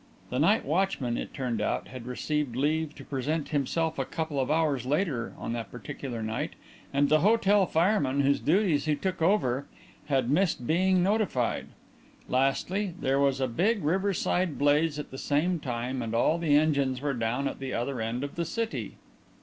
The 0.31 0.39
night 0.39 0.65
watchman, 0.65 1.15
it 1.15 1.31
turned 1.31 1.61
out, 1.61 1.89
had 1.89 2.07
received 2.07 2.55
leave 2.55 2.95
to 2.95 3.05
present 3.05 3.49
himself 3.49 3.99
a 3.99 4.03
couple 4.03 4.39
of 4.39 4.49
hours 4.49 4.87
later 4.87 5.33
on 5.37 5.53
that 5.53 5.69
particular 5.71 6.23
night, 6.23 6.53
and 6.91 7.07
the 7.07 7.19
hotel 7.19 7.67
fireman, 7.67 8.21
whose 8.21 8.39
duties 8.39 8.85
he 8.85 8.95
took 8.95 9.21
over, 9.21 9.67
had 10.07 10.27
missed 10.31 10.65
being 10.65 11.03
notified. 11.03 11.67
Lastly, 12.27 12.95
there 12.99 13.19
was 13.19 13.39
a 13.39 13.47
big 13.47 13.83
riverside 13.83 14.57
blaze 14.57 14.97
at 14.97 15.11
the 15.11 15.19
same 15.19 15.59
time 15.59 16.01
and 16.01 16.15
all 16.15 16.39
the 16.39 16.55
engines 16.55 16.99
were 16.99 17.13
down 17.13 17.47
at 17.47 17.59
the 17.59 17.71
other 17.75 18.01
end 18.01 18.23
of 18.23 18.33
the 18.33 18.45
city." 18.45 18.95